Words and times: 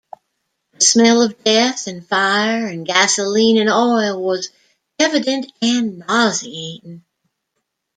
The 0.73 0.81
smell 0.83 1.21
of 1.21 1.43
death, 1.43 1.85
and 1.85 2.03
fire, 2.03 2.65
and 2.65 2.87
gasoline, 2.87 3.59
and 3.59 3.69
oil 3.69 4.19
was 4.19 4.49
evident 4.97 5.51
and 5.61 5.99
nauseating. 5.99 7.03